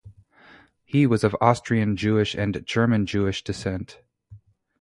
[0.83, 4.01] He was of Austrian-Jewish and German Jewish descent.